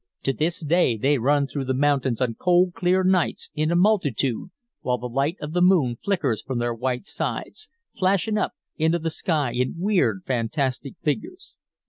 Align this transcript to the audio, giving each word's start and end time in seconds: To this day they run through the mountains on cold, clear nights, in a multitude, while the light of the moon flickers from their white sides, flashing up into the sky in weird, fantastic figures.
To 0.23 0.33
this 0.33 0.61
day 0.61 0.97
they 0.97 1.19
run 1.19 1.45
through 1.45 1.65
the 1.65 1.75
mountains 1.75 2.21
on 2.21 2.33
cold, 2.33 2.73
clear 2.73 3.03
nights, 3.03 3.51
in 3.53 3.69
a 3.69 3.75
multitude, 3.75 4.49
while 4.79 4.97
the 4.97 5.05
light 5.05 5.37
of 5.39 5.53
the 5.53 5.61
moon 5.61 5.95
flickers 6.03 6.41
from 6.41 6.57
their 6.57 6.73
white 6.73 7.05
sides, 7.05 7.69
flashing 7.95 8.35
up 8.35 8.53
into 8.77 8.97
the 8.97 9.11
sky 9.11 9.51
in 9.51 9.75
weird, 9.77 10.23
fantastic 10.25 10.95
figures. 11.03 11.53